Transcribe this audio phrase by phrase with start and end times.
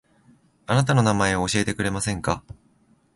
[0.65, 2.43] あなたの名前を教えてくれませんか